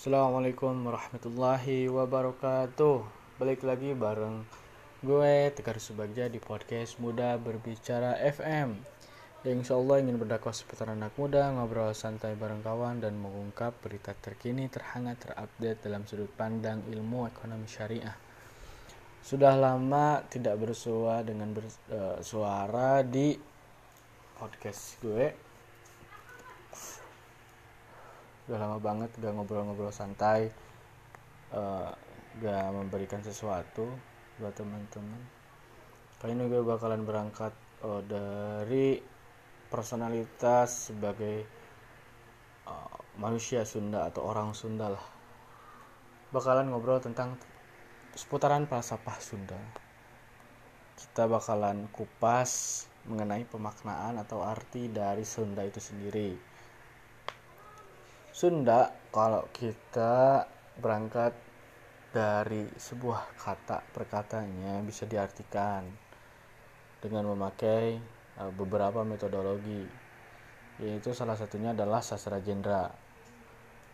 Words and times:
Assalamualaikum 0.00 0.88
warahmatullahi 0.88 1.84
wabarakatuh. 1.92 3.04
Balik 3.36 3.60
lagi 3.68 3.92
bareng 3.92 4.48
gue 5.04 5.52
Tegar 5.52 5.76
Subagja 5.76 6.24
di 6.24 6.40
podcast 6.40 6.96
Muda 6.96 7.36
Berbicara 7.36 8.16
FM 8.16 8.80
Yang 9.44 9.56
insya 9.60 9.76
Allah 9.76 10.00
ingin 10.00 10.16
berdakwah 10.16 10.56
seputar 10.56 10.96
anak 10.96 11.12
muda 11.20 11.52
Ngobrol 11.52 11.92
santai 11.92 12.32
bareng 12.32 12.64
kawan 12.64 13.04
Dan 13.04 13.20
mengungkap 13.20 13.76
berita 13.84 14.16
terkini 14.16 14.72
terhangat 14.72 15.20
terupdate 15.20 15.84
Dalam 15.84 16.08
sudut 16.08 16.32
pandang 16.32 16.80
ilmu 16.88 17.28
ekonomi 17.28 17.68
syariah. 17.68 18.16
Sudah 19.20 19.52
lama 19.52 20.24
tidak 20.32 20.64
bersua 20.64 21.20
dengan 21.20 21.52
bersuara 21.52 23.04
di 23.04 23.36
podcast 24.40 24.96
gue 25.04 25.49
udah 28.50 28.66
lama 28.66 28.82
banget 28.82 29.14
gak 29.22 29.30
ngobrol-ngobrol 29.30 29.94
santai 29.94 30.50
uh, 31.54 31.86
gak 32.42 32.66
memberikan 32.74 33.22
sesuatu 33.22 33.86
buat 34.42 34.50
teman-teman. 34.58 35.22
Kali 36.18 36.34
ini 36.34 36.50
gue 36.50 36.58
bakalan 36.66 37.06
berangkat 37.06 37.54
uh, 37.86 38.02
dari 38.02 38.98
personalitas 39.70 40.90
sebagai 40.90 41.46
uh, 42.66 42.98
manusia 43.22 43.62
Sunda 43.62 44.10
atau 44.10 44.26
orang 44.26 44.50
Sunda 44.50 44.90
lah. 44.90 45.06
Bakalan 46.34 46.74
ngobrol 46.74 46.98
tentang 46.98 47.38
seputaran 48.18 48.66
falsafah 48.66 49.18
Sunda. 49.22 49.62
Kita 50.98 51.30
bakalan 51.30 51.86
kupas 51.94 52.82
mengenai 53.06 53.46
pemaknaan 53.46 54.18
atau 54.18 54.42
arti 54.42 54.90
dari 54.90 55.22
Sunda 55.22 55.62
itu 55.62 55.78
sendiri 55.78 56.49
Sunda 58.40 58.88
kalau 59.12 59.52
kita 59.52 60.48
berangkat 60.80 61.36
dari 62.08 62.64
sebuah 62.72 63.36
kata 63.36 63.84
perkatanya 63.92 64.80
bisa 64.80 65.04
diartikan 65.04 65.84
dengan 67.04 67.28
memakai 67.36 68.00
uh, 68.40 68.48
beberapa 68.48 69.04
metodologi 69.04 69.84
yaitu 70.80 71.12
salah 71.12 71.36
satunya 71.36 71.76
adalah 71.76 72.00
sastra 72.00 72.40
jendra 72.40 72.88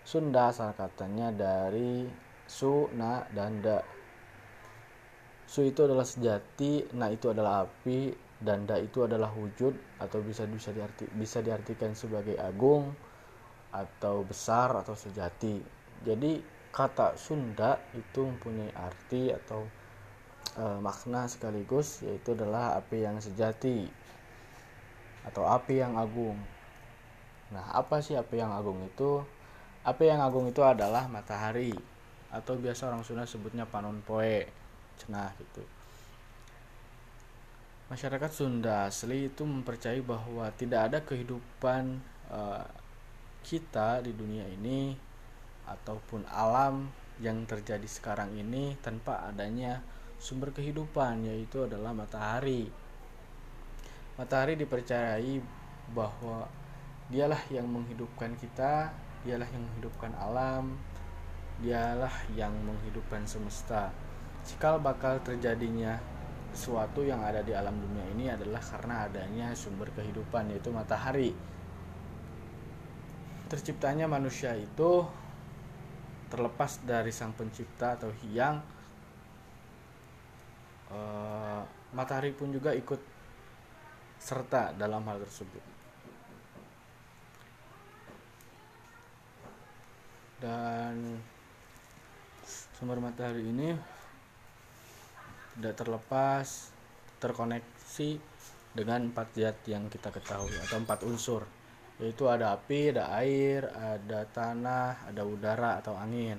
Sunda 0.07 0.55
asal 0.55 0.79
katanya 0.79 1.35
dari 1.35 2.07
su, 2.47 2.87
na, 2.95 3.27
dan 3.35 3.59
da. 3.59 3.83
Su 5.51 5.67
itu 5.67 5.83
adalah 5.83 6.07
sejati, 6.07 6.95
na 6.95 7.11
itu 7.11 7.35
adalah 7.35 7.67
api, 7.67 8.15
dan 8.39 8.63
da 8.71 8.79
itu 8.79 9.03
adalah 9.03 9.35
wujud 9.35 9.75
atau 9.99 10.23
bisa 10.23 10.47
bisa 10.47 10.71
diarti, 10.71 11.11
bisa 11.19 11.43
diartikan 11.43 11.99
sebagai 11.99 12.39
agung, 12.39 12.95
atau 13.73 14.23
besar 14.27 14.75
atau 14.75 14.95
sejati. 14.95 15.61
Jadi 16.05 16.41
kata 16.71 17.17
Sunda 17.17 17.81
itu 17.97 18.27
mempunyai 18.29 18.69
arti 18.77 19.33
atau 19.33 19.65
e, 20.57 20.65
makna 20.85 21.25
sekaligus 21.25 22.05
yaitu 22.05 22.37
adalah 22.37 22.77
api 22.77 23.09
yang 23.09 23.17
sejati 23.17 23.89
atau 25.25 25.49
api 25.49 25.81
yang 25.81 25.97
agung. 25.97 26.37
Nah, 27.51 27.65
apa 27.73 28.05
sih 28.05 28.15
api 28.15 28.39
yang 28.39 28.53
agung 28.53 28.79
itu? 28.85 29.23
Api 29.87 30.05
yang 30.11 30.21
agung 30.21 30.51
itu 30.51 30.61
adalah 30.61 31.07
matahari 31.07 31.73
atau 32.31 32.59
biasa 32.59 32.91
orang 32.91 33.07
Sunda 33.07 33.25
sebutnya 33.25 33.65
panon 33.65 34.03
poe. 34.03 34.47
Cenah 34.97 35.31
gitu. 35.39 35.63
Masyarakat 37.87 38.31
Sunda 38.35 38.91
asli 38.91 39.31
itu 39.31 39.47
mempercayai 39.47 40.03
bahwa 40.03 40.51
tidak 40.59 40.91
ada 40.91 40.99
kehidupan 41.07 42.03
uh, 42.35 42.67
kita 43.47 44.03
di 44.03 44.11
dunia 44.11 44.43
ini 44.51 44.91
ataupun 45.71 46.27
alam 46.27 46.91
yang 47.23 47.47
terjadi 47.47 47.87
sekarang 47.87 48.35
ini 48.35 48.75
tanpa 48.83 49.23
adanya 49.23 49.87
sumber 50.19 50.51
kehidupan 50.51 51.23
yaitu 51.31 51.63
adalah 51.63 51.95
matahari. 51.95 52.67
Matahari 54.19 54.59
dipercayai 54.59 55.39
bahwa 55.95 56.51
dialah 57.07 57.39
yang 57.55 57.71
menghidupkan 57.71 58.35
kita, 58.35 58.91
dialah 59.23 59.47
yang 59.55 59.63
menghidupkan 59.63 60.11
alam, 60.19 60.75
dialah 61.63 62.13
yang 62.35 62.51
menghidupkan 62.67 63.23
semesta. 63.31 63.95
Cikal 64.43 64.83
bakal 64.83 65.23
terjadinya 65.23 66.03
sesuatu 66.51 67.07
yang 67.07 67.23
ada 67.23 67.47
di 67.47 67.55
alam 67.55 67.79
dunia 67.79 68.03
ini 68.11 68.27
adalah 68.27 68.59
karena 68.59 69.07
adanya 69.07 69.55
sumber 69.55 69.87
kehidupan 69.95 70.51
yaitu 70.51 70.75
matahari 70.75 71.31
terciptanya 73.47 74.11
manusia 74.11 74.59
itu 74.59 75.07
terlepas 76.27 76.83
dari 76.83 77.15
sang 77.15 77.31
pencipta 77.31 77.95
atau 77.95 78.11
hiang 78.11 78.59
uh, 80.91 81.63
matahari 81.95 82.35
pun 82.35 82.51
juga 82.51 82.75
ikut 82.75 82.99
serta 84.19 84.75
dalam 84.75 85.07
hal 85.07 85.23
tersebut. 85.23 85.65
Dan 90.43 91.23
sumber 92.77 92.99
matahari 93.01 93.47
ini 93.47 93.73
tidak 95.57 95.75
terlepas 95.81 96.75
terkoneksi 97.23 98.21
dengan 98.77 99.09
empat 99.09 99.33
zat 99.33 99.57
yang 99.65 99.89
kita 99.89 100.13
ketahui 100.13 100.53
atau 100.69 100.77
empat 100.77 101.01
unsur 101.09 101.56
yaitu 101.97 102.29
ada 102.29 102.53
api, 102.53 102.93
ada 102.93 103.09
air, 103.17 103.65
ada 103.73 104.29
tanah, 104.29 105.09
ada 105.09 105.23
udara 105.25 105.81
atau 105.81 105.97
angin. 105.97 106.37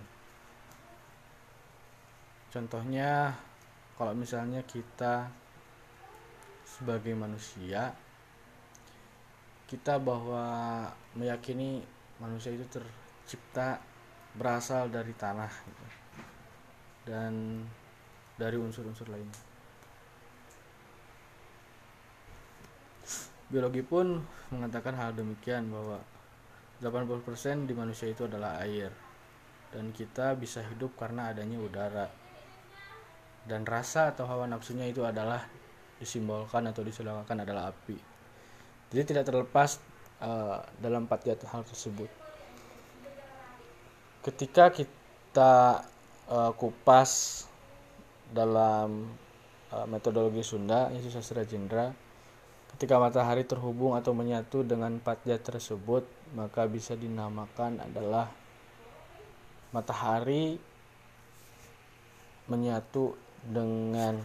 Contohnya 2.53 3.33
kalau 3.97 4.13
misalnya 4.13 4.61
kita 4.61 5.27
sebagai 6.63 7.17
manusia 7.17 7.89
kita 9.67 9.99
bahwa 9.99 10.87
meyakini 11.17 11.83
manusia 12.23 12.55
itu 12.55 12.63
tercipta 12.71 13.83
berasal 14.37 14.87
dari 14.87 15.11
tanah 15.11 15.51
gitu. 15.51 15.85
dan 17.09 17.63
dari 18.39 18.55
unsur-unsur 18.55 19.09
lainnya. 19.11 19.56
Biologi 23.47 23.79
pun 23.79 24.19
mengatakan 24.51 24.99
hal 24.99 25.15
demikian 25.15 25.71
bahwa 25.71 26.03
80% 26.83 27.63
di 27.63 27.73
manusia 27.73 28.11
itu 28.11 28.27
adalah 28.27 28.59
air 28.59 28.91
dan 29.71 29.91
kita 29.95 30.35
bisa 30.35 30.63
hidup 30.63 30.95
karena 30.99 31.31
adanya 31.31 31.57
udara. 31.59 32.07
Dan 33.47 33.63
rasa 33.63 34.11
atau 34.11 34.27
hawa 34.27 34.43
nafsunya 34.51 34.91
itu 34.91 35.07
adalah 35.07 35.47
disimbolkan 35.97 36.67
atau 36.67 36.83
disilangkan 36.83 37.47
adalah 37.47 37.71
api. 37.71 37.95
Jadi 38.91 39.03
tidak 39.15 39.31
terlepas 39.31 39.79
uh, 40.19 40.59
dalam 40.83 41.07
empat 41.07 41.31
hal 41.47 41.63
tersebut. 41.63 42.11
Ketika 44.23 44.75
kita 44.75 45.87
uh, 46.27 46.51
kupas 46.51 47.43
dalam 48.27 49.07
uh, 49.71 49.87
metodologi 49.87 50.43
Sunda, 50.43 50.91
yaitu 50.91 51.07
sastra 51.07 51.47
jendra, 51.47 51.95
Ketika 52.77 53.01
matahari 53.01 53.41
terhubung 53.41 53.97
atau 53.97 54.13
menyatu 54.13 54.61
dengan 54.61 55.01
empat 55.01 55.25
zat 55.25 55.41
tersebut, 55.41 56.05
maka 56.37 56.69
bisa 56.69 56.93
dinamakan 56.93 57.81
adalah 57.81 58.29
matahari 59.73 60.61
menyatu 62.45 63.17
dengan 63.41 64.21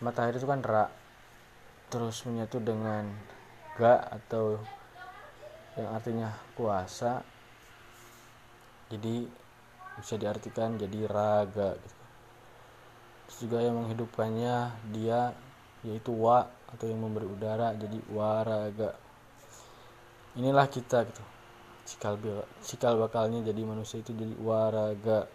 matahari 0.00 0.40
itu 0.40 0.48
kan 0.48 0.64
ra 0.64 0.88
terus 1.92 2.24
menyatu 2.24 2.64
dengan 2.64 3.04
ga 3.76 4.08
atau 4.08 4.56
yang 5.76 5.92
artinya 5.92 6.32
kuasa 6.56 7.20
jadi 8.88 9.28
bisa 10.00 10.16
diartikan 10.16 10.80
jadi 10.80 11.04
raga 11.04 11.76
gitu. 11.76 12.04
terus 13.28 13.38
juga 13.44 13.58
yang 13.60 13.84
menghidupkannya 13.84 14.56
dia 14.96 15.36
yaitu 15.84 16.16
wa 16.16 16.48
atau 16.72 16.84
yang 16.88 17.00
memberi 17.00 17.28
udara 17.28 17.76
jadi 17.76 17.98
waraga 18.12 18.96
inilah 20.36 20.66
kita 20.68 21.04
gitu. 21.04 21.24
Cikal 21.82 22.16
cikal 22.62 22.94
bakalnya 22.96 23.42
jadi 23.44 23.60
manusia 23.66 24.00
itu 24.00 24.14
jadi 24.14 24.32
waraga 24.40 25.28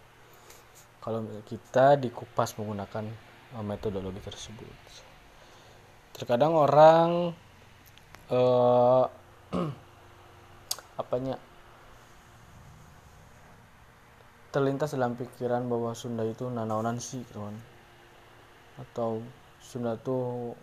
kalau 1.07 1.23
kita 1.47 1.95
dikupas 1.95 2.59
menggunakan 2.59 3.07
uh, 3.55 3.63
metodologi 3.63 4.19
tersebut. 4.19 4.75
Terkadang 6.11 6.51
orang 6.57 7.31
uh, 8.27 9.05
apanya 11.01 11.39
terlintas 14.51 14.97
dalam 14.97 15.13
pikiran 15.13 15.69
bahwa 15.69 15.93
Sunda 15.93 16.25
itu 16.25 16.49
nanaunan 16.49 16.97
sih 16.97 17.21
kawan 17.31 17.55
atau 18.81 19.21
Sunda 19.61 19.95
tuh 19.95 20.57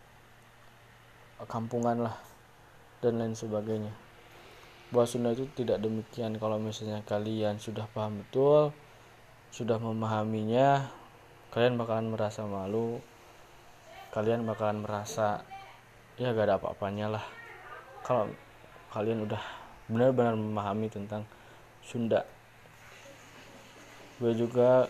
kampungan 1.51 2.07
lah 2.07 2.17
dan 3.03 3.19
lain 3.19 3.35
sebagainya. 3.35 3.91
Bahwa 4.95 5.07
Sunda 5.11 5.35
itu 5.35 5.51
tidak 5.59 5.83
demikian 5.83 6.39
kalau 6.39 6.57
misalnya 6.63 7.03
kalian 7.03 7.59
sudah 7.59 7.91
paham 7.91 8.23
betul 8.23 8.71
sudah 9.55 9.79
memahaminya 9.79 10.91
kalian 11.55 11.79
bakalan 11.79 12.11
merasa 12.11 12.43
malu 12.43 12.99
kalian 14.11 14.47
bakalan 14.47 14.83
merasa 14.83 15.43
ya 16.15 16.31
gak 16.31 16.47
ada 16.47 16.55
apa-apanya 16.63 17.19
lah. 17.19 17.25
Kalau 18.07 18.31
kalian 18.95 19.27
udah 19.27 19.43
benar-benar 19.91 20.39
memahami 20.39 20.87
tentang 20.87 21.27
Sunda. 21.83 22.23
Gue 24.23 24.31
juga 24.39 24.87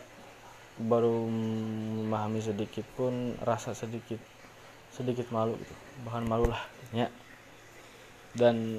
baru 0.76 1.24
memahami 1.24 2.44
sedikit 2.44 2.84
pun 2.92 3.32
rasa 3.40 3.72
sedikit 3.72 4.20
sedikit 4.94 5.26
malu 5.34 5.58
gitu. 5.58 5.74
Bahkan 6.06 6.24
malu 6.30 6.46
lah 6.46 6.62
ya. 6.94 7.10
Dan 8.34 8.78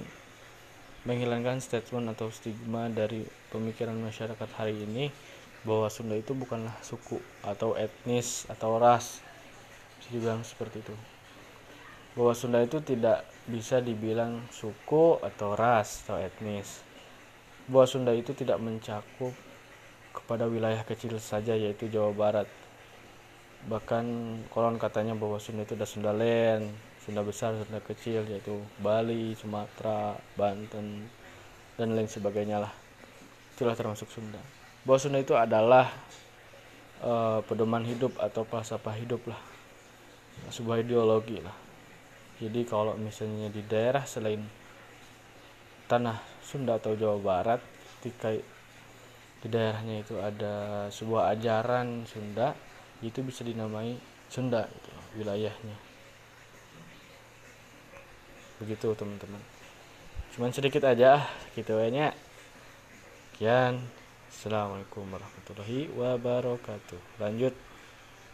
menghilangkan 1.06 1.62
statement 1.62 2.10
atau 2.18 2.34
stigma 2.34 2.90
dari 2.90 3.28
pemikiran 3.54 3.94
masyarakat 4.00 4.50
hari 4.58 4.74
ini 4.74 5.14
bahwa 5.68 5.90
Sunda 5.92 6.18
itu 6.18 6.34
bukanlah 6.34 6.74
suku 6.82 7.22
atau 7.46 7.76
etnis 7.76 8.48
atau 8.48 8.82
ras. 8.82 9.20
Bisa 10.02 10.10
dibilang 10.16 10.42
seperti 10.42 10.82
itu. 10.82 10.96
Bahwa 12.16 12.34
Sunda 12.34 12.64
itu 12.64 12.80
tidak 12.80 13.28
bisa 13.46 13.84
dibilang 13.84 14.42
suku 14.50 15.20
atau 15.20 15.54
ras 15.54 16.06
atau 16.08 16.18
etnis. 16.18 16.82
Bahwa 17.70 17.86
Sunda 17.86 18.12
itu 18.16 18.34
tidak 18.34 18.58
mencakup 18.58 19.34
kepada 20.16 20.48
wilayah 20.48 20.82
kecil 20.88 21.20
saja 21.20 21.54
yaitu 21.54 21.92
Jawa 21.92 22.16
Barat. 22.16 22.48
Bahkan 23.66 24.06
konon 24.54 24.78
katanya 24.78 25.18
bahwa 25.18 25.42
Sunda 25.42 25.66
itu 25.66 25.74
ada 25.74 25.90
Sunda 25.90 26.14
Land, 26.14 26.70
Sunda 27.02 27.26
besar, 27.26 27.58
Sunda 27.58 27.82
kecil 27.82 28.22
yaitu 28.30 28.62
Bali, 28.78 29.34
Sumatera, 29.34 30.14
Banten 30.38 31.10
dan 31.74 31.88
lain 31.98 32.06
sebagainya 32.06 32.62
lah. 32.62 32.74
Itulah 33.58 33.74
termasuk 33.74 34.10
Sunda. 34.14 34.38
Bahwa 34.86 35.00
Sunda 35.02 35.18
itu 35.18 35.34
adalah 35.34 35.90
uh, 37.02 37.42
pedoman 37.46 37.82
hidup 37.82 38.14
atau 38.22 38.46
falsafah 38.46 38.94
hidup 39.02 39.26
lah. 39.26 39.42
Sebuah 40.54 40.86
ideologi 40.86 41.42
lah. 41.42 41.56
Jadi 42.38 42.68
kalau 42.68 42.94
misalnya 43.00 43.48
di 43.48 43.64
daerah 43.66 44.04
selain 44.04 44.44
tanah 45.88 46.22
Sunda 46.44 46.78
atau 46.78 46.94
Jawa 46.94 47.18
Barat 47.18 47.62
ketika 47.98 48.36
di 49.42 49.48
daerahnya 49.48 50.02
itu 50.02 50.18
ada 50.22 50.86
sebuah 50.90 51.34
ajaran 51.38 52.04
Sunda 52.10 52.54
itu 53.06 53.22
bisa 53.22 53.46
dinamai 53.46 53.98
Sunda 54.28 54.66
gitu, 54.66 54.90
wilayahnya. 55.22 55.78
Begitu 58.58 58.88
teman-teman. 58.98 59.42
Cuman 60.34 60.52
sedikit 60.52 60.84
aja 60.84 61.24
gitu 61.54 61.78
ya. 61.80 62.12
Kian 63.36 63.80
Assalamualaikum 64.36 65.08
warahmatullahi 65.08 65.88
wabarakatuh. 65.96 67.24
Lanjut 67.24 67.56